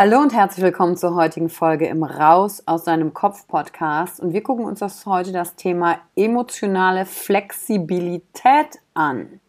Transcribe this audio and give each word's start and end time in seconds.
Hallo 0.00 0.20
und 0.20 0.32
herzlich 0.32 0.64
willkommen 0.64 0.96
zur 0.96 1.16
heutigen 1.16 1.48
Folge 1.48 1.88
im 1.88 2.04
Raus 2.04 2.62
aus 2.66 2.84
deinem 2.84 3.14
Kopf 3.14 3.48
Podcast. 3.48 4.20
Und 4.20 4.32
wir 4.32 4.44
gucken 4.44 4.64
uns 4.64 4.78
das 4.78 5.04
heute 5.06 5.32
das 5.32 5.56
Thema 5.56 5.98
emotionale 6.14 7.04
Flexibilität 7.04 8.78
an. 8.94 9.40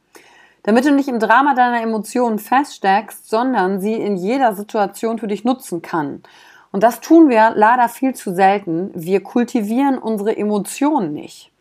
Damit 0.63 0.85
du 0.85 0.91
nicht 0.91 1.07
im 1.07 1.19
Drama 1.19 1.53
deiner 1.53 1.83
Emotionen 1.83 2.39
feststeckst, 2.39 3.29
sondern 3.29 3.79
sie 3.79 3.93
in 3.93 4.17
jeder 4.17 4.55
Situation 4.55 5.19
für 5.19 5.27
dich 5.27 5.43
nutzen 5.43 5.83
kann. 5.83 6.23
Und 6.71 6.81
das 6.81 6.99
tun 6.99 7.29
wir 7.29 7.51
leider 7.55 7.87
viel 7.87 8.15
zu 8.15 8.33
selten. 8.33 8.89
Wir 8.95 9.21
kultivieren 9.21 9.99
unsere 9.99 10.35
Emotionen 10.35 11.13
nicht. 11.13 11.51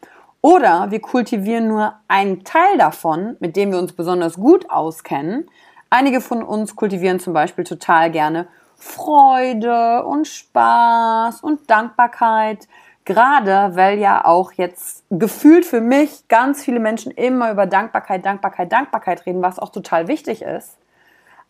Oder 0.40 0.90
wir 0.90 1.02
kultivieren 1.02 1.68
nur 1.68 1.92
einen 2.08 2.42
Teil 2.42 2.78
davon, 2.78 3.36
mit 3.38 3.54
dem 3.54 3.70
wir 3.70 3.80
uns 3.80 3.92
besonders 3.92 4.36
gut 4.36 4.70
auskennen. 4.70 5.50
Einige 5.90 6.22
von 6.22 6.42
uns 6.42 6.74
kultivieren 6.74 7.20
zum 7.20 7.34
Beispiel 7.34 7.64
total 7.64 8.10
gerne 8.10 8.48
Freude 8.78 10.04
und 10.04 10.26
Spaß 10.26 11.42
und 11.42 11.68
Dankbarkeit. 11.68 12.68
Gerade 13.04 13.74
weil 13.74 13.98
ja 13.98 14.24
auch 14.24 14.52
jetzt 14.52 15.04
gefühlt 15.10 15.64
für 15.64 15.80
mich 15.80 16.28
ganz 16.28 16.62
viele 16.62 16.78
Menschen 16.78 17.10
immer 17.10 17.50
über 17.50 17.66
Dankbarkeit, 17.66 18.24
Dankbarkeit, 18.24 18.70
Dankbarkeit 18.70 19.26
reden, 19.26 19.42
was 19.42 19.58
auch 19.58 19.70
total 19.70 20.08
wichtig 20.08 20.42
ist. 20.42 20.76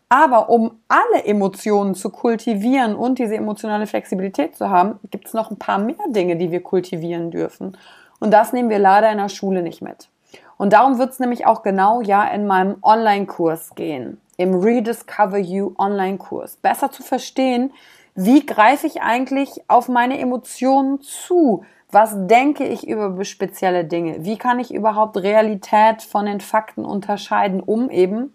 Aber 0.07 0.49
um 0.49 0.79
alle 0.87 1.23
Emotionen 1.25 1.93
zu 1.93 2.09
kultivieren 2.09 2.95
und 2.95 3.19
diese 3.19 3.35
emotionale 3.35 3.85
Flexibilität 3.85 4.55
zu 4.55 4.69
haben, 4.69 4.99
gibt 5.11 5.27
es 5.27 5.33
noch 5.33 5.51
ein 5.51 5.59
paar 5.59 5.77
mehr 5.77 5.97
Dinge, 6.07 6.35
die 6.35 6.49
wir 6.49 6.63
kultivieren 6.63 7.29
dürfen. 7.29 7.77
Und 8.19 8.31
das 8.31 8.51
nehmen 8.53 8.69
wir 8.69 8.79
leider 8.79 9.11
in 9.11 9.19
der 9.19 9.29
Schule 9.29 9.61
nicht 9.61 9.81
mit. 9.81 10.09
Und 10.57 10.73
darum 10.73 10.97
wird 10.97 11.11
es 11.11 11.19
nämlich 11.19 11.45
auch 11.45 11.61
genau 11.61 12.01
ja 12.01 12.23
in 12.23 12.47
meinem 12.47 12.77
Online-Kurs 12.81 13.75
gehen 13.75 14.19
im 14.39 14.55
Rediscover 14.55 15.37
You 15.37 15.73
Online-Kurs. 15.77 16.55
Besser 16.55 16.89
zu 16.91 17.03
verstehen, 17.03 17.73
wie 18.15 18.45
greife 18.45 18.87
ich 18.87 19.01
eigentlich 19.01 19.61
auf 19.67 19.89
meine 19.89 20.17
Emotionen 20.17 21.01
zu? 21.01 21.65
Was 21.91 22.15
denke 22.15 22.65
ich 22.65 22.87
über 22.87 23.21
spezielle 23.25 23.83
Dinge? 23.83 24.23
Wie 24.23 24.37
kann 24.37 24.59
ich 24.59 24.73
überhaupt 24.73 25.17
Realität 25.17 26.01
von 26.03 26.25
den 26.25 26.39
Fakten 26.39 26.85
unterscheiden, 26.85 27.59
um 27.59 27.89
eben 27.89 28.33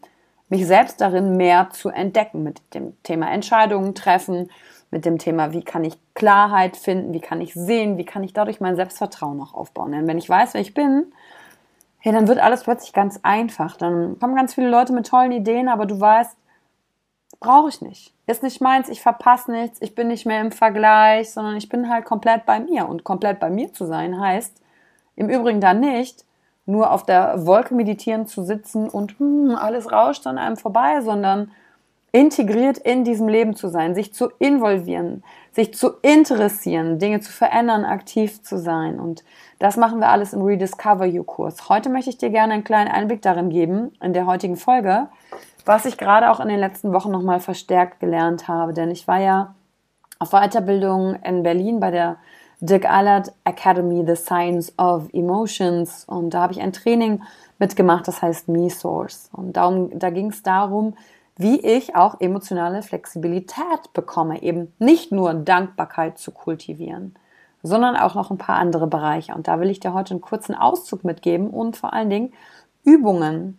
mich 0.51 0.67
selbst 0.67 1.01
darin 1.01 1.39
mehr 1.39 1.71
zu 1.71 1.89
entdecken 1.89 2.43
mit 2.43 2.61
dem 2.75 3.03
Thema 3.03 3.33
Entscheidungen 3.33 3.95
treffen, 3.95 4.51
mit 4.91 5.07
dem 5.07 5.17
Thema, 5.17 5.55
wie 5.55 5.65
kann 5.65 5.85
ich 5.85 5.95
Klarheit 6.13 6.77
finden, 6.77 7.15
wie 7.15 7.21
kann 7.21 7.41
ich 7.41 7.55
sehen, 7.55 7.97
wie 7.97 8.05
kann 8.05 8.23
ich 8.23 8.35
dadurch 8.35 8.61
mein 8.61 8.77
Selbstvertrauen 8.77 9.39
noch 9.39 9.55
aufbauen. 9.55 9.93
Denn 9.93 10.07
wenn 10.07 10.19
ich 10.19 10.29
weiß, 10.29 10.53
wer 10.53 10.61
ich 10.61 10.75
bin, 10.75 11.15
ja, 12.05 12.13
dann 12.13 12.29
wird 12.29 12.39
alles 12.39 12.65
plötzlich 12.65 12.93
ganz 12.93 13.19
einfach. 13.23 13.77
Dann 13.79 14.19
kommen 14.19 14.37
ganz 14.37 14.55
viele 14.55 14.69
Leute 14.69 14.93
mit 14.93 15.07
tollen 15.07 15.33
Ideen, 15.33 15.69
aber 15.69 15.87
du 15.87 15.99
weißt, 15.99 16.37
brauche 17.41 17.71
ich 17.71 17.81
nicht. 17.81 18.15
Ist 18.27 18.43
nicht 18.43 18.61
meins, 18.61 18.91
ich 18.91 19.01
verpasse 19.01 19.51
nichts, 19.51 19.81
ich 19.81 19.95
bin 19.95 20.09
nicht 20.09 20.27
mehr 20.27 20.43
im 20.43 20.53
Vergleich, 20.53 21.33
sondern 21.33 21.57
ich 21.57 21.71
bin 21.71 21.89
halt 21.89 22.05
komplett 22.05 22.45
bei 22.45 22.61
mir. 22.61 22.89
Und 22.89 23.05
komplett 23.05 23.41
bei 23.41 23.49
mir 23.49 23.73
zu 23.73 23.87
sein 23.87 24.21
heißt 24.21 24.61
im 25.17 25.31
Übrigen 25.31 25.63
dann 25.63 25.81
nicht, 25.81 26.27
nur 26.67 26.91
auf 26.91 27.05
der 27.05 27.47
Wolke 27.47 27.75
meditieren 27.75 28.27
zu 28.27 28.43
sitzen 28.43 28.89
und 28.89 29.19
hm, 29.19 29.57
alles 29.57 29.91
rauscht 29.91 30.27
an 30.27 30.37
einem 30.37 30.57
vorbei, 30.57 31.01
sondern 31.01 31.53
integriert 32.15 32.79
in 32.79 33.03
diesem 33.03 33.27
Leben 33.27 33.57
zu 33.57 33.67
sein, 33.67 33.97
sich 33.97 34.15
zu 34.15 34.29
involvieren, 34.39 35.25
sich 35.51 35.75
zu 35.75 35.95
interessieren, 36.01 37.01
Dinge 37.01 37.19
zu 37.19 37.33
verändern, 37.33 37.85
aktiv 37.85 38.41
zu 38.41 38.57
sein. 38.57 39.01
Und 39.01 39.25
das 39.59 39.77
machen 39.77 39.99
wir 39.99 40.11
alles 40.11 40.33
im 40.33 40.43
Rediscover 40.43 41.07
You 41.07 41.25
Kurs. 41.25 41.69
Heute 41.69 41.91
möchte 41.91 42.11
ich 42.11 42.19
dir 42.19 42.31
gerne 42.31 42.55
einen 42.55 42.63
kleinen 42.63 42.89
Einblick 42.89 43.21
darin 43.21 43.51
geben, 43.51 43.91
in 44.01 44.13
der 44.13 44.27
heutigen 44.27 44.57
Folge, 44.57 45.09
was 45.65 45.87
ich 45.87 45.99
gerade 45.99 46.31
auch 46.31 46.39
in 46.39 46.47
den 46.47 46.61
letzten 46.61 46.93
Wochen 46.93 47.11
nochmal 47.11 47.41
verstärkt 47.41 47.99
gelernt 47.99 48.47
habe. 48.47 48.73
Denn 48.73 48.93
ich 48.93 49.09
war 49.09 49.19
ja 49.19 49.57
auf 50.21 50.31
Weiterbildung 50.31 51.17
in 51.25 51.43
Berlin 51.43 51.81
bei 51.81 51.91
der 51.91 52.19
Dick 52.61 52.89
Allard 52.89 53.33
Academy, 53.43 54.05
The 54.07 54.15
Science 54.15 54.73
of 54.79 55.09
Emotions. 55.13 56.05
Und 56.05 56.31
da 56.31 56.43
habe 56.43 56.53
ich 56.53 56.61
ein 56.61 56.73
Training 56.73 57.25
mitgemacht, 57.59 58.07
das 58.07 58.23
heißt 58.23 58.47
Me 58.47 58.71
Source. 58.71 59.31
Und 59.33 59.55
darum, 59.57 59.99
da 59.99 60.11
ging 60.11 60.29
es 60.31 60.45
darum, 60.45 60.95
wie 61.37 61.61
ich 61.61 61.97
auch 61.97 62.21
emotionale 62.21 62.83
Flexibilität 62.83 63.93
bekomme, 63.93 64.43
eben 64.43 64.73
nicht 64.79 65.11
nur 65.11 65.35
Dankbarkeit 65.35 66.19
zu 66.19 66.31
kultivieren, 66.31 67.15
sondern 67.63 67.97
auch 67.97 68.15
noch 68.15 68.31
ein 68.31 68.39
paar 68.39 68.57
andere 68.57 68.87
Bereiche. 68.87 69.35
Und 69.35 69.49
da 69.49 69.59
will 69.59 69.71
ich 69.71 69.81
dir 69.81 69.95
heute 69.95 70.13
einen 70.13 70.21
kurzen 70.21 70.55
Auszug 70.55 71.03
mitgeben 71.03 71.51
und 71.51 71.77
vor 71.77 71.93
allen 71.93 72.11
Dingen 72.11 72.33
Übungen 72.85 73.59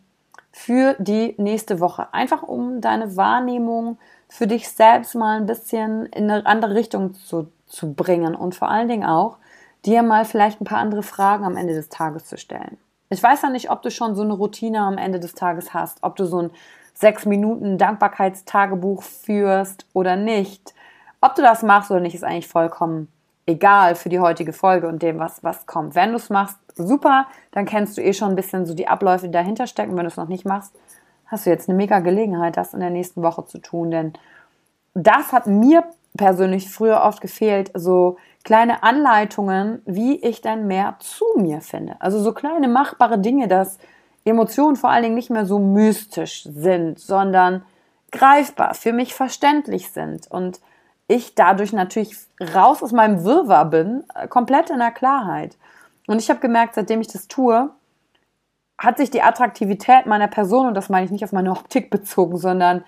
für 0.51 0.95
die 0.99 1.35
nächste 1.37 1.81
Woche. 1.81 2.13
Einfach 2.13 2.43
um 2.43 2.79
deine 2.79 3.17
Wahrnehmung 3.17 3.97
für 4.29 4.47
dich 4.47 4.69
selbst 4.69 5.15
mal 5.15 5.37
ein 5.37 5.45
bisschen 5.45 6.05
in 6.07 6.31
eine 6.31 6.45
andere 6.45 6.75
Richtung 6.75 7.13
zu, 7.13 7.51
zu 7.65 7.93
bringen 7.93 8.35
und 8.35 8.55
vor 8.55 8.69
allen 8.69 8.87
Dingen 8.87 9.03
auch 9.05 9.37
dir 9.85 10.01
mal 10.01 10.23
vielleicht 10.23 10.61
ein 10.61 10.65
paar 10.65 10.79
andere 10.79 11.03
Fragen 11.03 11.43
am 11.43 11.57
Ende 11.57 11.73
des 11.73 11.89
Tages 11.89 12.25
zu 12.25 12.37
stellen. 12.37 12.77
Ich 13.09 13.21
weiß 13.21 13.41
ja 13.41 13.49
nicht, 13.49 13.69
ob 13.69 13.81
du 13.81 13.91
schon 13.91 14.15
so 14.15 14.23
eine 14.23 14.33
Routine 14.33 14.79
am 14.79 14.97
Ende 14.97 15.19
des 15.19 15.35
Tages 15.35 15.73
hast, 15.73 16.03
ob 16.03 16.15
du 16.15 16.25
so 16.25 16.41
ein 16.43 16.51
sechs 16.95 17.25
Minuten 17.25 17.77
Dankbarkeitstagebuch 17.77 19.03
führst 19.03 19.85
oder 19.93 20.15
nicht. 20.15 20.73
Ob 21.21 21.35
du 21.35 21.41
das 21.41 21.61
machst 21.61 21.91
oder 21.91 21.99
nicht, 21.99 22.15
ist 22.15 22.23
eigentlich 22.23 22.47
vollkommen 22.47 23.09
egal 23.45 23.95
für 23.95 24.09
die 24.09 24.19
heutige 24.19 24.53
Folge 24.53 24.87
und 24.87 25.03
dem, 25.03 25.19
was, 25.19 25.43
was 25.43 25.65
kommt. 25.67 25.93
Wenn 25.93 26.09
du 26.09 26.15
es 26.15 26.29
machst, 26.29 26.57
super, 26.75 27.27
dann 27.51 27.65
kennst 27.65 27.97
du 27.97 28.01
eh 28.01 28.13
schon 28.13 28.29
ein 28.29 28.35
bisschen 28.35 28.65
so 28.65 28.73
die 28.73 28.87
Abläufe, 28.87 29.27
die 29.27 29.31
dahinter 29.31 29.67
stecken. 29.67 29.95
Wenn 29.95 30.05
du 30.05 30.09
es 30.09 30.17
noch 30.17 30.27
nicht 30.27 30.45
machst, 30.45 30.73
hast 31.27 31.45
du 31.45 31.49
jetzt 31.49 31.69
eine 31.69 31.77
mega 31.77 31.99
Gelegenheit, 31.99 32.57
das 32.57 32.73
in 32.73 32.79
der 32.79 32.89
nächsten 32.89 33.21
Woche 33.21 33.45
zu 33.45 33.59
tun. 33.59 33.91
Denn 33.91 34.13
das 34.93 35.31
hat 35.31 35.47
mir 35.47 35.83
persönlich 36.17 36.69
früher 36.71 37.01
oft 37.03 37.21
gefehlt, 37.21 37.71
so 37.73 38.17
kleine 38.43 38.83
Anleitungen, 38.83 39.81
wie 39.85 40.15
ich 40.23 40.41
dann 40.41 40.67
mehr 40.67 40.95
zu 40.99 41.25
mir 41.35 41.61
finde. 41.61 41.95
Also 41.99 42.19
so 42.19 42.31
kleine 42.31 42.67
machbare 42.67 43.19
Dinge, 43.19 43.47
dass 43.47 43.77
Emotionen 44.25 44.75
vor 44.75 44.89
allen 44.89 45.03
Dingen 45.03 45.15
nicht 45.15 45.29
mehr 45.29 45.45
so 45.45 45.59
mystisch 45.59 46.43
sind, 46.43 46.99
sondern 46.99 47.63
greifbar, 48.11 48.73
für 48.73 48.91
mich 48.91 49.13
verständlich 49.13 49.91
sind 49.91 50.29
und 50.29 50.59
ich 51.07 51.35
dadurch 51.35 51.71
natürlich 51.71 52.15
raus 52.55 52.81
aus 52.81 52.91
meinem 52.91 53.23
Wirrwarr 53.23 53.65
bin, 53.65 54.03
äh, 54.15 54.27
komplett 54.27 54.71
in 54.71 54.79
der 54.79 54.91
Klarheit. 54.91 55.57
Und 56.07 56.19
ich 56.19 56.29
habe 56.29 56.39
gemerkt, 56.39 56.75
seitdem 56.75 57.01
ich 57.01 57.07
das 57.07 57.27
tue, 57.27 57.69
hat 58.77 58.97
sich 58.97 59.11
die 59.11 59.21
Attraktivität 59.21 60.07
meiner 60.07 60.27
Person, 60.27 60.67
und 60.67 60.73
das 60.73 60.89
meine 60.89 61.05
ich 61.05 61.11
nicht 61.11 61.23
auf 61.23 61.31
meine 61.31 61.51
Optik 61.57 61.91
bezogen, 61.91 62.37
sondern 62.37 62.83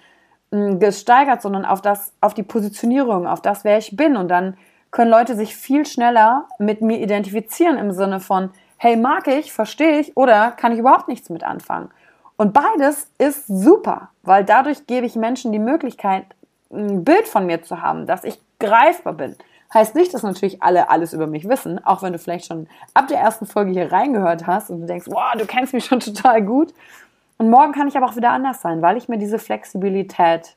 mm, 0.51 0.79
gesteigert, 0.79 1.43
sondern 1.43 1.65
auf 1.65 1.81
das, 1.81 2.13
auf 2.21 2.33
die 2.33 2.43
Positionierung, 2.43 3.27
auf 3.27 3.41
das, 3.41 3.63
wer 3.63 3.77
ich 3.77 3.95
bin. 3.95 4.17
Und 4.17 4.29
dann 4.29 4.57
können 4.89 5.11
Leute 5.11 5.35
sich 5.35 5.55
viel 5.55 5.85
schneller 5.85 6.47
mit 6.57 6.81
mir 6.81 6.99
identifizieren 6.99 7.77
im 7.77 7.91
Sinne 7.91 8.19
von, 8.19 8.49
hey, 8.77 8.95
mag 8.95 9.27
ich, 9.27 9.51
verstehe 9.51 9.99
ich 9.99 10.15
oder 10.15 10.51
kann 10.51 10.71
ich 10.71 10.79
überhaupt 10.79 11.07
nichts 11.07 11.29
mit 11.29 11.43
anfangen. 11.43 11.89
Und 12.37 12.53
beides 12.53 13.11
ist 13.17 13.47
super, 13.47 14.09
weil 14.21 14.45
dadurch 14.45 14.85
gebe 14.85 15.05
ich 15.05 15.15
Menschen 15.15 15.51
die 15.51 15.59
Möglichkeit, 15.59 16.25
ein 16.71 17.03
Bild 17.03 17.27
von 17.27 17.45
mir 17.45 17.63
zu 17.63 17.81
haben, 17.81 18.05
dass 18.05 18.23
ich 18.23 18.39
greifbar 18.59 19.13
bin. 19.13 19.35
Heißt 19.73 19.95
nicht, 19.95 20.13
dass 20.13 20.23
natürlich 20.23 20.63
alle 20.63 20.89
alles 20.89 21.13
über 21.13 21.27
mich 21.27 21.49
wissen, 21.49 21.83
auch 21.83 22.01
wenn 22.01 22.13
du 22.13 22.19
vielleicht 22.19 22.45
schon 22.45 22.67
ab 22.93 23.07
der 23.07 23.19
ersten 23.19 23.45
Folge 23.45 23.71
hier 23.71 23.91
reingehört 23.91 24.47
hast 24.47 24.69
und 24.69 24.81
du 24.81 24.87
denkst, 24.87 25.07
wow, 25.09 25.33
du 25.37 25.45
kennst 25.45 25.73
mich 25.73 25.85
schon 25.85 25.99
total 25.99 26.41
gut. 26.41 26.73
Und 27.37 27.49
morgen 27.49 27.73
kann 27.73 27.87
ich 27.87 27.97
aber 27.97 28.05
auch 28.07 28.15
wieder 28.15 28.31
anders 28.31 28.61
sein, 28.61 28.81
weil 28.81 28.97
ich 28.97 29.09
mir 29.09 29.17
diese 29.17 29.39
Flexibilität 29.39 30.55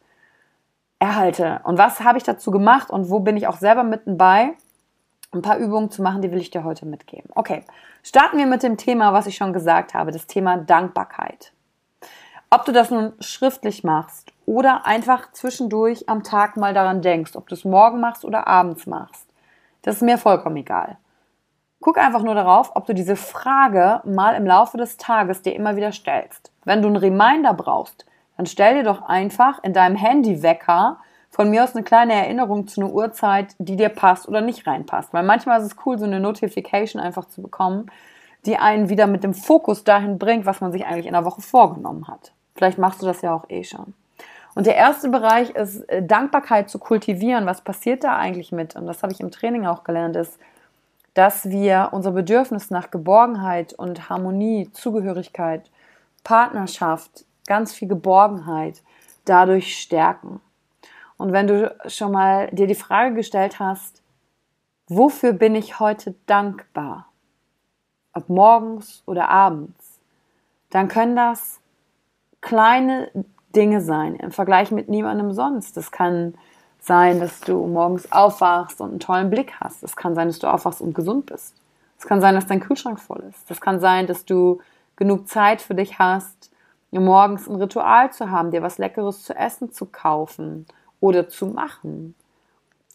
erhalte. 0.99 1.61
Und 1.64 1.78
was 1.78 2.00
habe 2.00 2.19
ich 2.19 2.25
dazu 2.25 2.50
gemacht 2.50 2.90
und 2.90 3.11
wo 3.11 3.20
bin 3.20 3.37
ich 3.37 3.46
auch 3.46 3.56
selber 3.56 3.82
mitten 3.82 4.16
bei? 4.16 4.52
Ein 5.32 5.43
paar 5.43 5.59
Übungen 5.59 5.91
zu 5.91 6.03
machen, 6.03 6.23
die 6.23 6.32
will 6.32 6.41
ich 6.41 6.50
dir 6.50 6.65
heute 6.65 6.87
mitgeben. 6.87 7.31
Okay, 7.35 7.65
starten 8.03 8.38
wir 8.38 8.47
mit 8.47 8.62
dem 8.65 8.77
Thema, 8.77 9.12
was 9.12 9.27
ich 9.27 9.37
schon 9.37 9.53
gesagt 9.53 9.94
habe, 9.94 10.11
das 10.11 10.27
Thema 10.27 10.56
Dankbarkeit. 10.56 11.53
Ob 12.50 12.65
du 12.65 12.73
das 12.73 12.91
nun 12.91 13.12
schriftlich 13.21 13.85
machst 13.85 14.32
oder 14.44 14.87
einfach 14.87 15.31
zwischendurch 15.31 16.09
am 16.09 16.25
Tag 16.25 16.56
mal 16.56 16.75
daran 16.75 17.00
denkst, 17.00 17.37
ob 17.37 17.49
du 17.49 17.55
es 17.55 17.65
morgen 17.65 18.00
machst 18.00 18.25
oder 18.25 18.49
abends 18.49 18.88
machst, 18.88 19.29
das 19.82 19.97
ist 19.97 20.03
mir 20.03 20.19
vollkommen 20.19 20.56
egal. 20.56 20.99
Guck 21.79 21.97
einfach 21.97 22.23
nur 22.23 22.35
darauf, 22.35 22.73
ob 22.75 22.87
du 22.87 22.93
diese 22.93 23.15
Frage 23.15 24.03
mal 24.05 24.35
im 24.35 24.44
Laufe 24.44 24.76
des 24.76 24.97
Tages 24.97 25.43
dir 25.43 25.55
immer 25.55 25.76
wieder 25.76 25.93
stellst. 25.93 26.50
Wenn 26.65 26.83
du 26.83 26.88
einen 26.88 26.97
Reminder 26.97 27.55
brauchst, 27.55 28.05
dann 28.37 28.47
stell 28.47 28.75
dir 28.75 28.83
doch 28.83 29.03
einfach 29.03 29.62
in 29.62 29.73
deinem 29.73 29.97
Handywecker 29.97 30.99
von 31.31 31.49
mir 31.50 31.65
aus 31.65 31.75
eine 31.75 31.85
kleine 31.85 32.15
Erinnerung 32.15 32.67
zu 32.67 32.81
einer 32.81 32.93
Uhrzeit, 32.93 33.55
die 33.59 33.77
dir 33.77 33.88
passt 33.88 34.29
oder 34.29 34.41
nicht 34.41 34.67
reinpasst. 34.67 35.12
Weil 35.12 35.23
manchmal 35.23 35.61
ist 35.61 35.67
es 35.67 35.87
cool, 35.87 35.99
so 35.99 36.05
eine 36.05 36.21
Notification 36.21 37.00
einfach 37.00 37.27
zu 37.27 37.41
bekommen, 37.41 37.91
die 38.47 38.56
einen 38.56 38.88
wieder 38.88 39.06
mit 39.06 39.23
dem 39.23 39.35
Fokus 39.35 39.85
dahin 39.85 40.19
bringt, 40.19 40.47
was 40.47 40.61
man 40.61 40.73
sich 40.73 40.87
eigentlich 40.87 41.06
in 41.06 41.12
der 41.12 41.25
Woche 41.25 41.41
vorgenommen 41.41 42.09
hat. 42.09 42.32
Vielleicht 42.56 42.79
machst 42.79 43.00
du 43.00 43.06
das 43.06 43.23
ja 43.23 43.35
auch 43.35 43.49
eh 43.49 43.65
schon. 43.65 43.94
Und 44.55 44.67
der 44.67 44.75
erste 44.75 45.09
Bereich 45.09 45.50
ist 45.50 45.88
äh, 45.88 46.03
Dankbarkeit 46.05 46.69
zu 46.69 46.79
kultivieren. 46.79 47.47
Was 47.47 47.61
passiert 47.61 48.03
da 48.03 48.17
eigentlich 48.17 48.50
mit? 48.50 48.75
Und 48.75 48.87
das 48.87 49.03
habe 49.03 49.12
ich 49.12 49.21
im 49.21 49.31
Training 49.31 49.67
auch 49.67 49.85
gelernt, 49.85 50.17
ist, 50.17 50.38
dass 51.15 51.49
wir 51.49 51.91
unser 51.93 52.11
Bedürfnis 52.12 52.71
nach 52.71 52.91
Geborgenheit 52.91 53.73
und 53.73 54.09
Harmonie, 54.09 54.71
Zugehörigkeit, 54.73 55.71
Partnerschaft, 56.25 57.25
ganz 57.47 57.73
viel 57.73 57.88
Geborgenheit 57.88 58.83
dadurch 59.25 59.79
stärken. 59.79 60.41
Und 61.20 61.34
wenn 61.34 61.46
du 61.46 61.76
schon 61.87 62.12
mal 62.12 62.49
dir 62.50 62.67
die 62.67 62.75
Frage 62.75 63.14
gestellt 63.14 63.58
hast, 63.61 64.00
wofür 64.88 65.34
bin 65.34 65.55
ich 65.55 65.78
heute 65.78 66.14
dankbar? 66.25 67.11
Ob 68.14 68.31
morgens 68.31 69.02
oder 69.05 69.28
abends, 69.28 70.00
dann 70.70 70.88
können 70.88 71.17
das 71.17 71.61
kleine 72.40 73.11
Dinge 73.55 73.82
sein 73.82 74.14
im 74.14 74.31
Vergleich 74.31 74.70
mit 74.70 74.88
niemandem 74.88 75.34
sonst. 75.34 75.76
Das 75.76 75.90
kann 75.90 76.37
sein, 76.81 77.20
dass 77.20 77.40
du 77.40 77.66
morgens 77.66 78.11
aufwachst 78.11 78.81
und 78.81 78.88
einen 78.88 79.00
tollen 79.00 79.28
Blick 79.28 79.52
hast. 79.61 79.82
Es 79.82 79.96
kann 79.96 80.14
sein, 80.14 80.28
dass 80.28 80.38
du 80.38 80.50
aufwachst 80.50 80.81
und 80.81 80.94
gesund 80.94 81.26
bist. 81.26 81.55
Es 81.99 82.06
kann 82.06 82.23
sein, 82.23 82.34
dass 82.34 82.46
dein 82.46 82.61
Kühlschrank 82.61 82.99
voll 82.99 83.23
ist. 83.28 83.50
Das 83.50 83.61
kann 83.61 83.78
sein, 83.78 84.06
dass 84.06 84.25
du 84.25 84.62
genug 84.96 85.28
Zeit 85.28 85.61
für 85.61 85.75
dich 85.75 85.99
hast, 85.99 86.50
morgens 86.93 87.46
ein 87.46 87.56
Ritual 87.56 88.11
zu 88.11 88.31
haben, 88.31 88.52
dir 88.52 88.62
was 88.62 88.78
Leckeres 88.78 89.23
zu 89.23 89.37
essen 89.37 89.70
zu 89.70 89.84
kaufen 89.84 90.64
oder 91.00 91.29
zu 91.29 91.47
machen. 91.47 92.14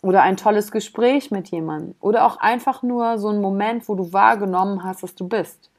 Oder 0.02 0.22
ein 0.22 0.38
tolles 0.38 0.72
Gespräch 0.72 1.31
mit 1.31 1.50
jemandem. 1.50 1.96
Oder 2.00 2.25
auch 2.25 2.38
einfach 2.38 2.84
nur 2.84 3.18
so 3.18 3.30
ein 3.30 3.42
Moment, 3.42 3.90
wo 3.90 3.96
du 3.96 4.13
wahrgenommen 4.13 4.84
hast, 4.84 5.04
dass 5.04 5.16
du 5.16 5.28
bist. 5.28 5.72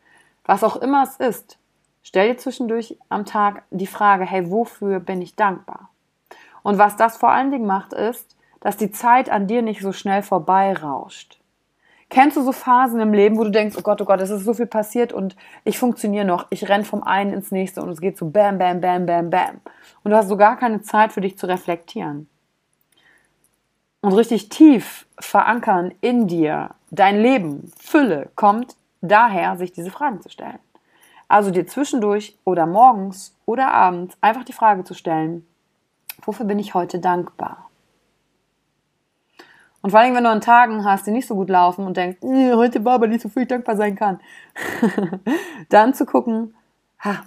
Was 0.44 0.64
auch 0.64 0.76
immer 0.76 1.05
es 1.05 1.17
ist. 1.17 1.58
Stell 2.02 2.32
dir 2.32 2.38
zwischendurch 2.38 2.99
am 3.08 3.25
Tag 3.25 3.64
die 3.70 3.87
Frage, 3.87 4.25
hey, 4.25 4.50
wofür 4.50 5.00
bin 5.00 5.23
ich 5.23 5.37
dankbar? 5.37 5.90
Und 6.62 6.78
was 6.78 6.96
das 6.96 7.17
vor 7.17 7.31
allen 7.31 7.50
Dingen 7.50 7.67
macht, 7.67 7.93
ist, 7.93 8.37
dass 8.61 8.76
die 8.76 8.90
Zeit 8.90 9.31
an 9.31 9.46
dir 9.46 9.62
nicht 9.62 9.81
so 9.81 9.93
schnell 9.93 10.23
vorbeirauscht. 10.23 11.38
Kennst 12.08 12.37
du 12.37 12.43
so 12.43 12.53
Phasen 12.53 13.00
im 13.00 13.12
Leben, 13.12 13.37
wo 13.37 13.44
du 13.44 13.50
denkst, 13.50 13.76
oh 13.76 13.82
Gott, 13.82 14.00
oh 14.00 14.05
Gott, 14.05 14.20
es 14.20 14.31
ist 14.31 14.44
so 14.44 14.55
viel 14.55 14.67
passiert 14.67 15.12
und 15.12 15.37
ich 15.64 15.79
funktioniere 15.79 16.25
noch, 16.25 16.47
ich 16.50 16.69
renn 16.69 16.85
vom 16.85 17.03
einen 17.03 17.32
ins 17.32 17.50
nächste 17.50 17.82
und 17.82 17.88
es 17.91 18.00
geht 18.00 18.17
so 18.17 18.31
bam, 18.31 18.58
bam, 18.58 18.81
bam, 18.81 19.06
bam, 19.06 19.29
bam. 19.29 19.61
Und 20.05 20.12
du 20.12 20.17
hast 20.17 20.29
so 20.29 20.37
gar 20.37 20.56
keine 20.56 20.82
Zeit 20.82 21.12
für 21.12 21.20
dich 21.20 21.37
zu 21.37 21.47
reflektieren. 21.47 22.29
Und 24.03 24.12
richtig 24.12 24.50
tief 24.50 25.06
verankern 25.19 25.93
in 26.00 26.29
dir, 26.29 26.70
dein 26.91 27.20
Leben, 27.20 27.73
Fülle, 27.81 28.31
kommt 28.37 28.76
daher, 29.00 29.56
sich 29.56 29.73
diese 29.73 29.91
Fragen 29.91 30.20
zu 30.20 30.29
stellen. 30.29 30.61
Also 31.26 31.50
dir 31.50 31.67
zwischendurch 31.67 32.37
oder 32.44 32.67
morgens 32.67 33.35
oder 33.47 33.73
abends 33.73 34.16
einfach 34.21 34.45
die 34.45 34.52
Frage 34.52 34.85
zu 34.85 34.95
stellen, 34.95 35.45
wofür 36.25 36.47
bin 36.47 36.61
ich 36.61 36.75
heute 36.75 37.00
dankbar? 37.00 37.69
Und 39.83 39.90
vor 39.90 40.00
allem, 40.00 40.14
wenn 40.14 40.25
du 40.25 40.30
an 40.30 40.40
Tagen 40.40 40.85
hast, 40.85 41.06
die 41.06 41.11
nicht 41.11 41.28
so 41.28 41.35
gut 41.35 41.49
laufen 41.49 41.87
und 41.87 41.97
denkst, 41.97 42.18
heute 42.23 42.85
war 42.85 42.95
aber 42.95 43.06
nicht 43.06 43.21
so 43.21 43.28
viel 43.28 43.47
dankbar 43.47 43.76
sein 43.76 43.95
kann, 43.95 44.21
dann 45.68 45.95
zu 45.95 46.06
gucken, 46.06 46.54
ha, 46.99 47.23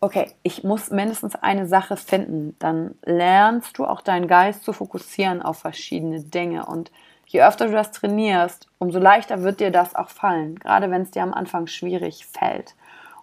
okay, 0.00 0.32
ich 0.42 0.64
muss 0.64 0.90
mindestens 0.90 1.36
eine 1.36 1.66
Sache 1.66 1.96
finden. 1.96 2.56
Dann 2.58 2.94
lernst 3.04 3.78
du 3.78 3.84
auch 3.84 4.00
deinen 4.00 4.26
Geist 4.26 4.64
zu 4.64 4.72
fokussieren 4.72 5.42
auf 5.42 5.58
verschiedene 5.58 6.20
Dinge. 6.20 6.66
Und 6.66 6.90
je 7.26 7.42
öfter 7.42 7.66
du 7.66 7.72
das 7.72 7.92
trainierst, 7.92 8.68
umso 8.78 8.98
leichter 8.98 9.42
wird 9.42 9.60
dir 9.60 9.70
das 9.70 9.94
auch 9.94 10.08
fallen, 10.08 10.56
gerade 10.56 10.90
wenn 10.90 11.02
es 11.02 11.10
dir 11.10 11.22
am 11.22 11.34
Anfang 11.34 11.66
schwierig 11.66 12.26
fällt 12.26 12.74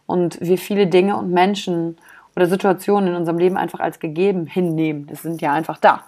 und 0.05 0.41
wir 0.41 0.57
viele 0.57 0.87
Dinge 0.87 1.17
und 1.17 1.31
Menschen 1.31 1.97
oder 2.35 2.47
Situationen 2.47 3.09
in 3.09 3.15
unserem 3.15 3.37
Leben 3.37 3.57
einfach 3.57 3.79
als 3.79 3.99
gegeben 3.99 4.47
hinnehmen. 4.47 5.05
Das 5.07 5.21
sind 5.21 5.41
ja 5.41 5.53
einfach 5.53 5.77
da. 5.77 6.03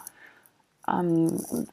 Ähm, 0.87 1.27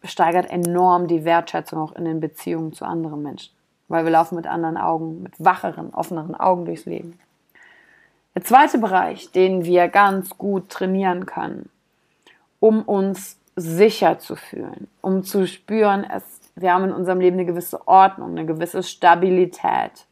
steigert 0.05 0.51
enorm 0.51 1.07
die 1.07 1.25
Wertschätzung 1.25 1.81
auch 1.81 1.93
in 1.93 2.05
den 2.05 2.21
Beziehungen 2.21 2.73
zu 2.73 2.85
anderen 2.85 3.23
Menschen. 3.23 3.55
Weil 3.89 4.05
wir 4.05 4.11
laufen 4.11 4.37
mit 4.37 4.47
anderen 4.47 4.77
Augen, 4.77 5.23
mit 5.23 5.33
wacheren, 5.43 5.95
offeneren 5.95 6.35
Augen 6.35 6.67
durchs 6.67 6.85
Leben. 6.85 7.19
Der 8.35 8.45
zweite 8.45 8.79
Bereich, 8.79 9.33
den 9.33 9.65
wir 9.65 9.89
ganz 9.89 10.37
gut 10.37 10.69
trainieren 10.69 11.27
können, 11.27 11.71
um 12.61 12.83
uns 12.83 13.39
sicher 13.57 14.19
zu 14.19 14.37
fühlen, 14.37 14.89
um 15.01 15.25
zu 15.25 15.47
spüren, 15.47 16.05
es, 16.05 16.23
wir 16.55 16.73
haben 16.73 16.85
in 16.85 16.93
unserem 16.93 17.21
Leben 17.21 17.37
eine 17.37 17.47
gewisse 17.47 17.89
Ordnung, 17.89 18.33
eine 18.33 18.47
gewisse 18.47 18.83
Stabilität 18.83 20.07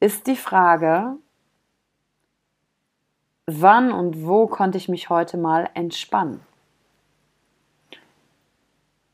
ist 0.00 0.26
die 0.26 0.36
Frage, 0.36 1.16
wann 3.46 3.90
und 3.92 4.24
wo 4.24 4.46
konnte 4.46 4.78
ich 4.78 4.88
mich 4.88 5.10
heute 5.10 5.36
mal 5.36 5.68
entspannen? 5.74 6.40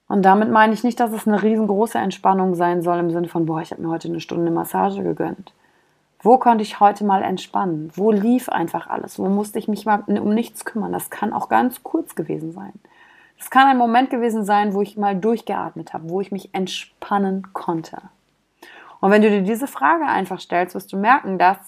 Und 0.08 0.22
damit 0.22 0.50
meine 0.50 0.74
ich 0.74 0.84
nicht, 0.84 1.00
dass 1.00 1.12
es 1.12 1.26
eine 1.26 1.42
riesengroße 1.42 1.98
Entspannung 1.98 2.54
sein 2.54 2.82
soll 2.82 2.98
im 2.98 3.10
Sinne 3.10 3.28
von, 3.28 3.46
boah, 3.46 3.62
ich 3.62 3.70
habe 3.70 3.82
mir 3.82 3.88
heute 3.88 4.08
eine 4.08 4.20
Stunde 4.20 4.50
Massage 4.50 5.02
gegönnt. 5.02 5.52
Wo 6.20 6.38
konnte 6.38 6.62
ich 6.62 6.80
heute 6.80 7.04
mal 7.04 7.22
entspannen? 7.22 7.90
Wo 7.94 8.10
lief 8.10 8.48
einfach 8.48 8.86
alles? 8.86 9.18
Wo 9.18 9.28
musste 9.28 9.58
ich 9.58 9.68
mich 9.68 9.84
mal 9.86 10.02
um 10.06 10.34
nichts 10.34 10.64
kümmern? 10.64 10.92
Das 10.92 11.10
kann 11.10 11.32
auch 11.32 11.48
ganz 11.48 11.82
kurz 11.82 12.14
gewesen 12.14 12.52
sein. 12.52 12.72
Das 13.38 13.50
kann 13.50 13.68
ein 13.68 13.76
Moment 13.76 14.10
gewesen 14.10 14.44
sein, 14.44 14.74
wo 14.74 14.82
ich 14.82 14.96
mal 14.96 15.16
durchgeatmet 15.16 15.92
habe, 15.92 16.08
wo 16.08 16.20
ich 16.20 16.32
mich 16.32 16.54
entspannen 16.54 17.52
konnte. 17.52 17.98
Und 19.00 19.10
wenn 19.10 19.22
du 19.22 19.28
dir 19.28 19.42
diese 19.42 19.66
Frage 19.66 20.06
einfach 20.06 20.40
stellst, 20.40 20.74
wirst 20.74 20.92
du 20.92 20.96
merken, 20.96 21.38
dass 21.38 21.58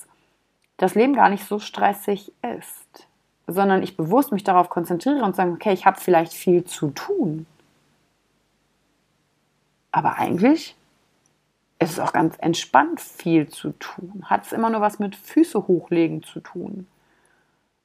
das 0.79 0.95
Leben 0.95 1.15
gar 1.15 1.29
nicht 1.29 1.45
so 1.45 1.59
stressig 1.59 2.33
ist, 2.57 3.07
sondern 3.47 3.83
ich 3.83 3.97
bewusst 3.97 4.33
mich 4.33 4.45
darauf 4.45 4.69
konzentriere 4.71 5.23
und 5.25 5.37
sage, 5.37 5.53
okay, 5.53 5.73
ich 5.73 5.85
habe 5.85 6.01
vielleicht 6.01 6.33
viel 6.33 6.65
zu 6.65 6.91
tun. 6.91 7.47
Aber 9.97 10.19
eigentlich 10.19 10.77
ist 11.79 11.93
es 11.93 12.01
auch 12.01 12.13
ganz 12.13 12.37
entspannt, 12.39 13.01
viel 13.01 13.49
zu 13.49 13.71
tun. 13.79 14.27
Hat 14.27 14.45
es 14.45 14.53
immer 14.53 14.69
nur 14.69 14.83
was 14.83 14.99
mit 14.99 15.17
Füße 15.17 15.69
hochlegen 15.69 16.23
zu 16.23 16.41
tun. 16.41 16.87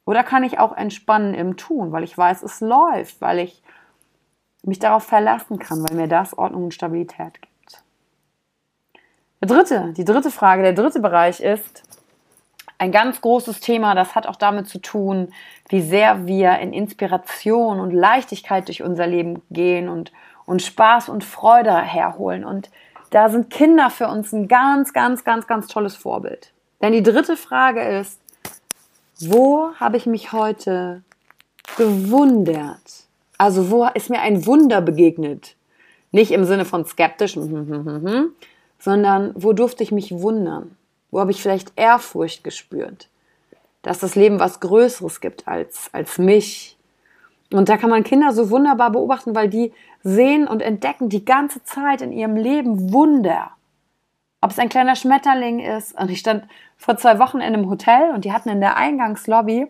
Oder 0.04 0.26
kann 0.26 0.44
ich 0.44 0.60
auch 0.60 0.76
entspannen 0.76 1.34
im 1.34 1.56
Tun, 1.56 1.94
weil 1.94 2.04
ich 2.04 2.18
weiß, 2.18 2.44
es 2.44 2.60
läuft, 2.60 3.22
weil 3.22 3.40
ich 3.40 3.64
mich 4.62 4.78
darauf 4.78 5.06
verlassen 5.06 5.58
kann, 5.58 5.88
weil 5.88 5.96
mir 5.96 6.10
das 6.10 6.38
Ordnung 6.38 6.66
und 6.66 6.74
Stabilität 6.74 7.42
gibt. 7.42 7.82
Der 9.40 9.48
dritte, 9.48 9.94
die 9.94 10.04
dritte 10.04 10.32
Frage, 10.32 10.64
der 10.64 10.74
dritte 10.74 11.00
Bereich 11.00 11.40
ist 11.40 11.84
ein 12.78 12.92
ganz 12.92 13.22
großes 13.22 13.62
Thema, 13.62 13.96
das 13.96 14.16
hat 14.16 14.28
auch 14.28 14.36
damit 14.36 14.68
zu 14.68 14.80
tun, 14.80 15.32
wie 15.70 15.82
sehr 15.82 16.28
wir 16.28 16.60
in 16.60 16.74
Inspiration 16.74 17.80
und 17.80 17.92
Leichtigkeit 17.92 18.68
durch 18.68 18.84
unser 18.84 19.08
Leben 19.08 19.44
gehen 19.50 19.88
und, 19.88 20.12
und 20.46 20.62
Spaß 20.62 21.10
und 21.10 21.24
Freude 21.24 21.76
herholen. 21.76 22.44
Und 22.44 22.70
da 23.12 23.30
sind 23.30 23.50
Kinder 23.50 23.90
für 23.90 24.08
uns 24.08 24.32
ein 24.32 24.48
ganz, 24.48 24.94
ganz, 24.94 25.24
ganz, 25.24 25.48
ganz 25.48 25.68
tolles 25.68 25.96
Vorbild. 25.96 26.54
Denn 26.82 26.94
die 26.94 27.04
dritte 27.04 27.38
Frage 27.38 27.82
ist, 27.82 28.20
wo 29.20 29.74
habe 29.76 29.98
ich 29.98 30.06
mich 30.06 30.32
heute 30.32 31.04
gewundert? 31.78 33.06
Also 33.38 33.70
wo 33.70 33.88
ist 33.94 34.10
mir 34.10 34.22
ein 34.22 34.46
Wunder 34.46 34.82
begegnet? 34.82 35.56
Nicht 36.12 36.32
im 36.32 36.46
Sinne 36.46 36.66
von 36.66 36.86
skeptisch, 36.86 37.36
hm, 37.36 37.50
hm, 37.50 37.86
hm, 37.86 38.32
sondern 38.80 39.34
wo 39.36 39.54
durfte 39.54 39.84
ich 39.84 39.92
mich 39.92 40.12
wundern? 40.12 40.76
Wo 41.12 41.20
habe 41.20 41.32
ich 41.32 41.42
vielleicht 41.42 41.74
Ehrfurcht 41.76 42.44
gespürt? 42.44 43.10
Dass 43.82 44.00
das 44.00 44.16
Leben 44.16 44.40
was 44.40 44.60
Größeres 44.60 45.22
gibt 45.22 45.48
als, 45.48 45.90
als 45.92 46.18
mich. 46.18 46.78
Und 47.52 47.70
da 47.70 47.78
kann 47.78 47.90
man 47.90 48.04
Kinder 48.04 48.32
so 48.32 48.50
wunderbar 48.50 48.92
beobachten, 48.92 49.36
weil 49.36 49.50
die 49.50 49.74
sehen 50.04 50.48
und 50.48 50.62
entdecken 50.62 51.10
die 51.10 51.26
ganze 51.26 51.64
Zeit 51.64 52.02
in 52.02 52.12
ihrem 52.12 52.36
Leben 52.36 52.92
Wunder 52.94 53.52
ob 54.42 54.50
es 54.50 54.60
ein 54.60 54.70
kleiner 54.70 54.96
Schmetterling 54.96 55.60
ist. 55.60 55.98
Und 55.98 56.10
ich 56.10 56.20
stand 56.20 56.46
vor 56.78 56.98
zwei 56.98 57.20
Wochen 57.20 57.38
in 57.38 57.54
einem 57.54 57.70
Hotel 57.70 58.12
und 58.14 58.26
die 58.26 58.34
hatten 58.34 58.50
in 58.50 58.60
der 58.60 58.76
Eingangslobby 58.76 59.68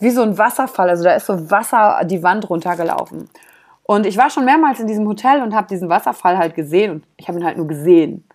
wie 0.00 0.10
so 0.10 0.22
ein 0.22 0.36
Wasserfall, 0.38 0.88
also 0.88 1.04
da 1.04 1.12
ist 1.12 1.26
so 1.26 1.50
Wasser 1.50 2.00
die 2.04 2.22
Wand 2.22 2.50
runtergelaufen. 2.50 3.28
Und 3.84 4.06
ich 4.06 4.16
war 4.16 4.30
schon 4.30 4.44
mehrmals 4.44 4.80
in 4.80 4.86
diesem 4.86 5.06
Hotel 5.06 5.42
und 5.42 5.54
habe 5.54 5.68
diesen 5.68 5.88
Wasserfall 5.88 6.36
halt 6.36 6.54
gesehen 6.54 6.90
und 6.90 7.04
ich 7.16 7.28
habe 7.28 7.38
ihn 7.38 7.44
halt 7.44 7.58
nur 7.58 7.68
gesehen. 7.68 8.26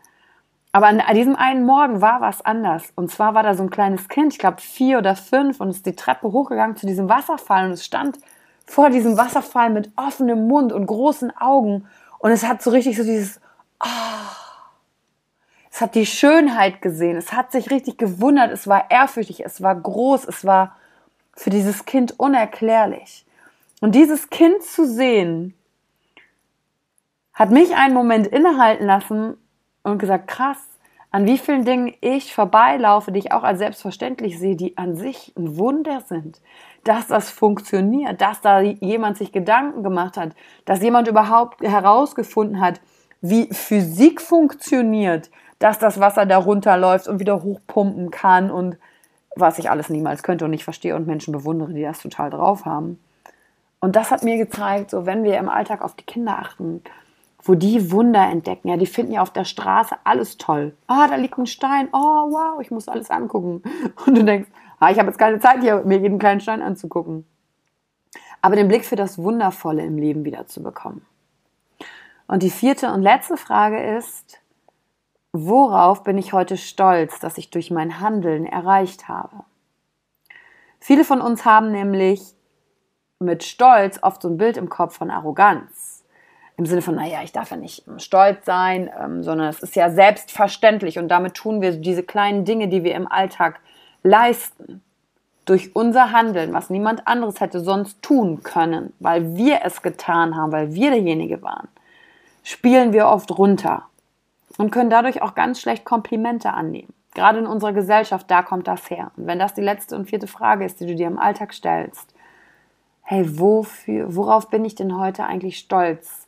Aber 0.72 0.88
an 0.88 1.02
diesem 1.16 1.36
einen 1.36 1.66
Morgen 1.66 2.00
war 2.00 2.22
was 2.22 2.46
anders. 2.46 2.94
Und 2.96 3.10
zwar 3.10 3.34
war 3.34 3.42
da 3.42 3.56
so 3.56 3.64
ein 3.64 3.72
kleines 3.72 4.08
Kind, 4.08 4.34
ich 4.34 4.40
glaube 4.40 4.62
vier 4.62 5.00
oder 5.00 5.16
fünf, 5.16 5.60
und 5.60 5.72
ist 5.72 5.88
die 5.88 5.96
Treppe 5.96 6.32
hochgegangen 6.32 6.78
zu 6.78 6.86
diesem 6.86 7.10
Wasserfall 7.10 7.66
und 7.66 7.72
es 7.72 7.84
stand 7.84 8.20
vor 8.70 8.92
diesem 8.92 9.18
Wasserfall 9.18 9.72
mit 9.72 9.90
offenem 9.96 10.48
Mund 10.48 10.72
und 10.72 10.86
großen 10.86 11.36
Augen. 11.36 11.88
Und 12.20 12.30
es 12.30 12.46
hat 12.46 12.62
so 12.62 12.70
richtig 12.70 12.98
so 12.98 13.04
dieses, 13.04 13.42
oh, 13.84 13.88
es 15.72 15.82
hat 15.82 15.96
die 15.96 16.06
Schönheit 16.06 16.80
gesehen, 16.80 17.18
es 17.18 17.34
hat 17.34 17.52
sich 17.52 17.72
richtig 17.72 17.98
gewundert, 17.98 18.52
es 18.52 18.68
war 18.68 18.92
ehrfürchtig, 18.92 19.44
es 19.44 19.64
war 19.64 19.74
groß, 19.74 20.26
es 20.26 20.46
war 20.46 20.76
für 21.36 21.50
dieses 21.50 21.86
Kind 21.86 22.20
unerklärlich. 22.20 23.26
Und 23.82 23.96
dieses 23.96 24.30
Kind 24.30 24.62
zu 24.62 24.86
sehen, 24.86 25.56
hat 27.34 27.50
mich 27.50 27.76
einen 27.76 27.96
Moment 27.96 28.28
innehalten 28.28 28.86
lassen 28.86 29.36
und 29.82 29.98
gesagt, 29.98 30.28
krass, 30.28 30.60
an 31.10 31.26
wie 31.26 31.40
vielen 31.40 31.66
Dingen 31.66 31.96
ich 32.02 32.36
vorbeilaufe, 32.36 33.12
die 33.12 33.20
ich 33.20 33.32
auch 33.32 33.44
als 33.44 33.58
selbstverständlich 33.58 34.38
sehe, 34.38 34.56
die 34.56 34.78
an 34.78 34.96
sich 34.96 35.34
ein 35.36 35.58
Wunder 35.58 36.02
sind. 36.02 36.40
Dass 36.84 37.08
das 37.08 37.30
funktioniert, 37.30 38.22
dass 38.22 38.42
da 38.42 38.62
jemand 38.62 39.18
sich 39.18 39.32
Gedanken 39.32 39.84
gemacht 39.84 40.18
hat, 40.18 40.34
dass 40.66 40.82
jemand 40.82 41.08
überhaupt 41.08 41.62
herausgefunden 41.62 42.62
hat, 42.62 42.80
wie 43.22 43.54
Physik 43.54 44.22
funktioniert, 44.22 45.30
dass 45.60 45.78
das 45.78 46.00
Wasser 46.00 46.26
da 46.26 46.38
runterläuft 46.38 47.08
und 47.08 47.20
wieder 47.20 47.44
hochpumpen 47.44 48.12
kann 48.12 48.50
und 48.50 48.78
was 49.36 49.60
ich 49.60 49.70
alles 49.70 49.90
niemals 49.90 50.24
könnte 50.24 50.46
und 50.46 50.52
nicht 50.52 50.64
verstehe 50.64 50.96
und 50.96 51.06
Menschen 51.06 51.32
bewundere, 51.34 51.74
die 51.74 51.84
das 51.84 52.00
total 52.00 52.30
drauf 52.30 52.66
haben. 52.66 53.00
Und 53.80 53.96
das 53.96 54.12
hat 54.12 54.24
mir 54.24 54.38
gezeigt, 54.38 54.92
so 54.92 55.06
wenn 55.06 55.24
wir 55.24 55.38
im 55.38 55.50
Alltag 55.50 55.82
auf 55.82 55.96
die 55.96 56.06
Kinder 56.06 56.40
achten, 56.40 56.82
wo 57.44 57.56
die 57.56 57.92
Wunder 57.92 58.28
entdecken, 58.30 58.68
ja, 58.68 58.78
die 58.78 58.86
finden 58.86 59.14
ja 59.14 59.22
auf 59.22 59.32
der 59.32 59.46
Straße 59.46 59.96
alles 60.04 60.38
toll. 60.38 60.76
Ah, 60.88 61.08
da 61.08 61.16
liegt 61.16 61.38
ein 61.38 61.46
Stein. 61.46 61.88
Oh, 61.94 61.98
wow, 61.98 62.60
ich 62.62 62.72
muss 62.72 62.90
alles 62.90 63.10
angucken. 63.10 63.64
Und 64.06 64.18
du 64.18 64.24
denkst, 64.24 64.50
ah, 64.80 64.92
ich 64.92 65.00
habe 65.00 65.08
jetzt 65.08 65.20
keine 65.20 65.40
Zeit 65.40 65.62
hier, 65.62 65.84
mir 65.86 66.00
jeden 66.00 66.20
kleinen 66.20 66.40
Stein 66.40 66.62
anzugucken. 66.62 67.26
Aber 68.42 68.56
den 68.56 68.68
Blick 68.68 68.86
für 68.86 68.96
das 68.96 69.18
Wundervolle 69.18 69.84
im 69.84 69.98
Leben 69.98 70.26
wieder 70.26 70.48
zu 70.48 70.64
bekommen. 70.64 71.06
Und 72.28 72.44
die 72.44 72.50
vierte 72.50 72.92
und 72.94 73.02
letzte 73.02 73.38
Frage 73.38 73.82
ist, 73.98 74.40
Worauf 75.32 76.04
bin 76.04 76.18
ich 76.18 76.34
heute 76.34 76.58
stolz, 76.58 77.20
dass 77.20 77.38
ich 77.38 77.52
durch 77.52 77.70
mein 77.70 78.00
Handeln 78.00 78.48
erreicht 78.48 79.08
habe? 79.08 79.44
Viele 80.80 81.04
von 81.04 81.22
uns 81.22 81.46
haben 81.46 81.72
nämlich 81.72 82.34
mit 83.20 83.44
Stolz 83.44 84.00
oft 84.02 84.24
so 84.24 84.30
ein 84.30 84.38
Bild 84.38 84.58
im 84.58 84.70
Kopf 84.70 84.98
von 84.98 85.12
Arroganz. 85.12 86.04
Im 86.58 86.66
Sinne 86.66 86.82
von, 86.82 86.96
naja, 86.96 87.20
ich 87.24 87.32
darf 87.32 87.52
ja 87.52 87.58
nicht 87.58 87.86
stolz 87.98 88.44
sein, 88.46 88.90
ähm, 89.00 89.24
sondern 89.24 89.50
es 89.50 89.60
ist 89.60 89.76
ja 89.76 89.92
selbstverständlich 89.92 90.98
und 90.98 91.10
damit 91.10 91.36
tun 91.36 91.62
wir 91.62 91.74
diese 91.74 92.04
kleinen 92.04 92.44
Dinge, 92.44 92.68
die 92.68 92.84
wir 92.84 92.96
im 92.96 93.10
Alltag 93.10 93.60
leisten, 94.04 94.82
durch 95.46 95.76
unser 95.76 96.12
Handeln, 96.12 96.54
was 96.54 96.70
niemand 96.70 97.08
anderes 97.08 97.40
hätte 97.42 97.60
sonst 97.60 98.04
tun 98.04 98.44
können, 98.44 98.94
weil 99.00 99.36
wir 99.36 99.62
es 99.64 99.82
getan 99.82 100.36
haben, 100.36 100.52
weil 100.52 100.74
wir 100.74 100.92
derjenige 100.92 101.42
waren, 101.42 101.68
spielen 102.44 102.94
wir 102.94 103.08
oft 103.08 103.36
runter 103.36 103.84
und 104.58 104.72
können 104.72 104.92
dadurch 104.92 105.24
auch 105.24 105.34
ganz 105.34 105.60
schlecht 105.60 105.86
Komplimente 105.86 106.54
annehmen. 106.54 106.94
Gerade 107.16 107.40
in 107.40 107.48
unserer 107.48 107.74
Gesellschaft, 107.74 108.30
da 108.30 108.44
kommt 108.44 108.68
das 108.68 108.92
her. 108.92 109.12
Und 109.18 109.26
wenn 109.26 109.40
das 109.40 109.56
die 109.56 109.62
letzte 109.62 109.96
und 109.96 110.08
vierte 110.08 110.28
Frage 110.28 110.66
ist, 110.66 110.80
die 110.80 110.86
du 110.86 110.94
dir 110.94 111.08
im 111.08 111.18
Alltag 111.18 111.54
stellst, 111.54 112.14
hey, 113.02 113.40
wofür, 113.40 114.16
worauf 114.16 114.50
bin 114.50 114.64
ich 114.66 114.76
denn 114.76 115.00
heute 115.00 115.26
eigentlich 115.26 115.58
stolz, 115.58 116.28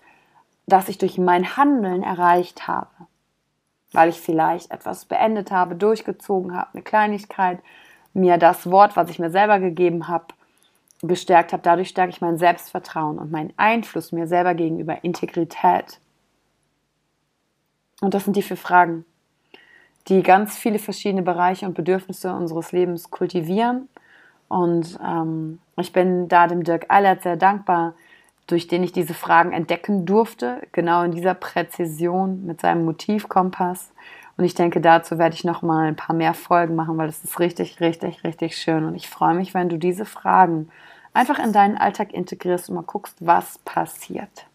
dass 0.66 0.90
ich 0.90 0.98
durch 0.98 1.20
mein 1.20 1.56
Handeln 1.56 2.02
erreicht 2.02 2.68
habe? 2.68 2.90
Weil 3.92 4.10
ich 4.10 4.20
vielleicht 4.20 4.72
etwas 4.72 5.06
beendet 5.06 5.52
habe, 5.52 5.76
durchgezogen 5.76 6.56
habe, 6.56 6.70
eine 6.74 6.84
Kleinigkeit, 6.84 7.60
mir 8.14 8.38
das 8.38 8.70
Wort, 8.70 8.96
was 8.96 9.10
ich 9.10 9.20
mir 9.20 9.30
selber 9.30 9.60
gegeben 9.60 10.08
habe, 10.08 10.28
gestärkt 11.02 11.54
habe. 11.54 11.64
Dadurch 11.64 11.90
stärke 11.90 12.12
ich 12.12 12.22
mein 12.22 12.38
Selbstvertrauen 12.38 13.18
und 13.20 13.32
meinen 13.32 13.54
Einfluss 13.58 14.12
mir 14.12 14.28
selber 14.28 14.54
gegenüber, 14.54 15.04
Integrität. 15.04 16.00
Und 18.02 18.14
das 18.14 18.24
sind 18.26 18.36
die 18.36 18.42
vier 18.42 18.58
Fragen, 18.58 19.06
die 20.08 20.24
ganz 20.24 20.58
viele 20.58 20.80
verschiedene 20.80 21.22
Bereiche 21.22 21.66
und 21.66 21.76
Bedürfnisse 21.76 22.34
unseres 22.34 22.72
Lebens 22.72 23.12
kultivieren. 23.12 23.90
Und 24.48 25.00
ähm, 25.06 25.60
ich 25.78 25.94
bin 25.94 26.28
da 26.28 26.48
dem 26.48 26.64
Dirk 26.64 26.88
Eilert 26.90 27.24
sehr 27.24 27.38
dankbar, 27.38 27.94
durch 28.48 28.68
den 28.68 28.84
ich 28.84 28.92
diese 28.92 29.14
Fragen 29.14 29.54
entdecken 29.54 30.06
durfte, 30.06 30.62
genau 30.72 31.04
in 31.04 31.12
dieser 31.12 31.34
Präzision 31.34 32.46
mit 32.46 32.62
seinem 32.62 32.86
Motivkompass. 32.86 33.92
Und 34.38 34.46
ich 34.46 34.56
denke, 34.56 34.82
dazu 34.82 35.18
werde 35.18 35.36
ich 35.36 35.44
noch 35.44 35.62
mal 35.62 35.88
ein 35.88 35.96
paar 35.96 36.16
mehr 36.16 36.34
Folgen 36.34 36.76
machen, 36.76 36.98
weil 36.98 37.10
es 37.10 37.24
ist 37.24 37.40
richtig, 37.40 37.80
richtig, 37.80 38.24
richtig 38.24 38.58
schön. 38.58 38.86
Und 38.86 38.96
ich 38.96 39.10
freue 39.10 39.36
mich, 39.36 39.54
wenn 39.54 39.70
du 39.70 39.78
diese 39.78 40.06
Fragen 40.06 40.70
einfach 41.14 41.40
in 41.40 41.54
deinen 41.54 41.78
Alltag 41.78 42.14
integrierst 42.14 42.70
und 42.70 42.76
mal 42.76 42.82
guckst, 42.82 43.18
was 43.20 43.60
passiert. 43.60 44.48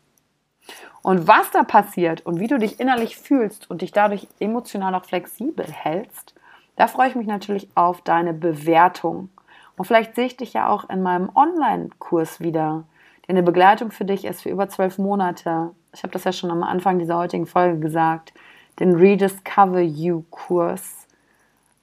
Und 1.02 1.28
was 1.28 1.50
da 1.52 1.62
passiert 1.62 2.26
und 2.26 2.40
wie 2.40 2.49
du 2.49 2.59
dich 2.59 2.81
innerlich 2.81 3.16
fühlst 3.16 3.71
und 3.71 3.83
dich 3.83 3.93
dadurch 3.93 4.26
emotional 4.40 4.95
auch 4.95 5.05
flexibel 5.05 5.66
hältst, 5.71 6.35
da 6.75 6.88
freue 6.88 7.09
ich 7.09 7.14
mich 7.14 7.26
natürlich 7.26 7.69
auf 7.75 8.02
deine 8.02 8.35
Bewertung. 8.35 9.31
Und 9.76 9.85
vielleicht 9.85 10.14
sehe 10.14 10.26
ich 10.26 10.37
dich 10.37 10.55
ja 10.55 10.69
auch 10.69 10.88
in 10.90 11.02
meinem 11.02 11.31
Online-Kurs 11.35 12.40
wieder. 12.40 12.85
Der 13.26 13.35
eine 13.35 13.42
Begleitung 13.42 13.90
für 13.90 14.04
dich 14.04 14.25
ist 14.25 14.42
für 14.42 14.50
über 14.50 14.68
zwölf 14.68 14.99
Monate. 14.99 15.71
Ich 15.92 16.02
habe 16.02 16.12
das 16.12 16.25
ja 16.25 16.33
schon 16.33 16.50
am 16.50 16.62
Anfang 16.62 16.99
dieser 16.99 17.18
heutigen 17.18 17.47
Folge 17.47 17.80
gesagt. 17.80 18.33
Den 18.78 18.95
Rediscover 18.95 19.80
You-Kurs, 19.80 21.06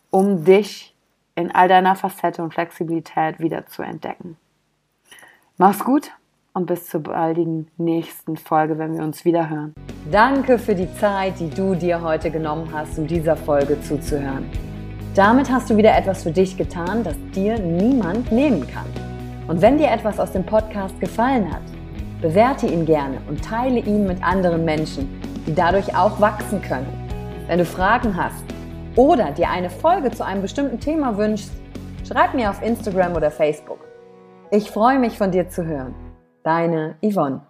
um 0.09 0.45
dich 0.45 0.95
in 1.35 1.53
all 1.53 1.67
deiner 1.67 1.95
Facette 1.95 2.43
und 2.43 2.53
Flexibilität 2.53 3.39
wieder 3.39 3.65
zu 3.65 3.81
entdecken. 3.81 4.37
Mach's 5.57 5.83
gut 5.83 6.11
und 6.53 6.67
bis 6.67 6.87
zur 6.87 7.01
baldigen 7.01 7.67
nächsten 7.77 8.37
Folge, 8.37 8.77
wenn 8.77 8.95
wir 8.95 9.03
uns 9.03 9.25
wieder 9.25 9.49
hören. 9.49 9.73
Danke 10.11 10.59
für 10.59 10.75
die 10.75 10.93
Zeit, 10.95 11.39
die 11.39 11.49
du 11.49 11.75
dir 11.75 12.01
heute 12.01 12.31
genommen 12.31 12.69
hast, 12.71 12.97
um 12.97 13.07
dieser 13.07 13.35
Folge 13.35 13.81
zuzuhören. 13.81 14.49
Damit 15.15 15.51
hast 15.51 15.69
du 15.69 15.77
wieder 15.77 15.95
etwas 15.95 16.23
für 16.23 16.31
dich 16.31 16.57
getan, 16.57 17.03
das 17.03 17.15
dir 17.35 17.59
niemand 17.59 18.31
nehmen 18.31 18.67
kann. 18.67 19.02
Und 19.47 19.61
wenn 19.61 19.77
dir 19.77 19.91
etwas 19.91 20.19
aus 20.19 20.31
dem 20.31 20.45
Podcast 20.45 20.99
gefallen 20.99 21.51
hat, 21.53 21.61
bewerte 22.21 22.67
ihn 22.67 22.85
gerne 22.85 23.17
und 23.27 23.43
teile 23.43 23.79
ihn 23.79 24.07
mit 24.07 24.23
anderen 24.23 24.63
Menschen, 24.63 25.21
die 25.45 25.53
dadurch 25.53 25.95
auch 25.95 26.21
wachsen 26.21 26.61
können. 26.61 26.87
Wenn 27.47 27.59
du 27.59 27.65
Fragen 27.65 28.15
hast 28.15 28.45
oder 28.95 29.31
dir 29.31 29.49
eine 29.49 29.69
Folge 29.69 30.11
zu 30.11 30.25
einem 30.25 30.41
bestimmten 30.41 30.79
Thema 30.79 31.17
wünschst, 31.17 31.51
schreib 32.07 32.33
mir 32.33 32.49
auf 32.49 32.63
Instagram 32.63 33.15
oder 33.15 33.29
Facebook. 33.29 33.79
Ich 34.51 34.71
freue 34.71 34.99
mich 34.99 35.17
von 35.17 35.31
dir 35.31 35.49
zu 35.49 35.65
hören. 35.65 35.93
Deine 36.43 36.95
Yvonne. 37.01 37.41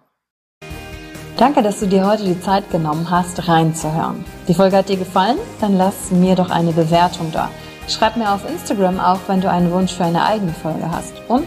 Danke, 1.36 1.62
dass 1.62 1.80
du 1.80 1.86
dir 1.86 2.06
heute 2.06 2.24
die 2.24 2.40
Zeit 2.40 2.70
genommen 2.70 3.10
hast, 3.10 3.48
reinzuhören. 3.48 4.24
Die 4.48 4.54
Folge 4.54 4.76
hat 4.76 4.88
dir 4.88 4.96
gefallen? 4.96 5.36
Dann 5.60 5.76
lass 5.76 6.10
mir 6.10 6.34
doch 6.34 6.50
eine 6.50 6.72
Bewertung 6.72 7.30
da. 7.32 7.50
Schreib 7.88 8.16
mir 8.16 8.32
auf 8.32 8.48
Instagram 8.48 8.98
auch, 8.98 9.18
wenn 9.26 9.40
du 9.40 9.50
einen 9.50 9.70
Wunsch 9.70 9.92
für 9.92 10.04
eine 10.04 10.24
eigene 10.24 10.52
Folge 10.52 10.90
hast. 10.90 11.12
Und 11.28 11.46